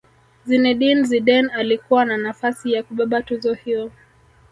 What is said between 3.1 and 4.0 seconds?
tuzo hiyo